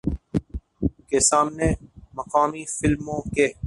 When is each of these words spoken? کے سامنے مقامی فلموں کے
کے 1.09 1.19
سامنے 1.19 1.71
مقامی 2.13 2.63
فلموں 2.79 3.21
کے 3.35 3.51